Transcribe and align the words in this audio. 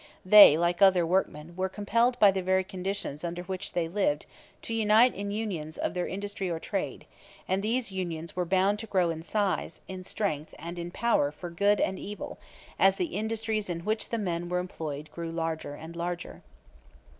They, 0.25 0.57
like 0.57 0.81
other 0.81 1.05
workmen, 1.05 1.55
were 1.55 1.69
compelled 1.69 2.17
by 2.17 2.31
the 2.31 2.41
very 2.41 2.63
conditions 2.63 3.23
under 3.23 3.43
which 3.43 3.73
they 3.73 3.87
lived 3.87 4.25
to 4.63 4.73
unite 4.73 5.13
in 5.13 5.29
unions 5.29 5.77
of 5.77 5.93
their 5.93 6.07
industry 6.07 6.49
or 6.49 6.57
trade, 6.59 7.05
and 7.47 7.61
these 7.61 7.91
unions 7.91 8.35
were 8.35 8.43
bound 8.43 8.79
to 8.79 8.87
grow 8.87 9.11
in 9.11 9.21
size, 9.21 9.79
in 9.87 10.03
strength, 10.03 10.55
and 10.57 10.79
in 10.79 10.89
power 10.89 11.31
for 11.31 11.51
good 11.51 11.79
and 11.79 11.99
evil 11.99 12.39
as 12.79 12.95
the 12.95 13.15
industries 13.15 13.69
in 13.69 13.81
which 13.81 14.09
the 14.09 14.17
men 14.17 14.49
were 14.49 14.57
employed 14.57 15.11
grew 15.11 15.31
larger 15.31 15.75
and 15.75 15.95
larger. 15.95 16.41